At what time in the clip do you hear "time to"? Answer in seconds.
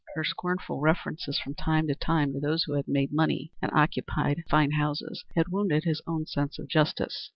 1.53-1.93, 1.93-2.39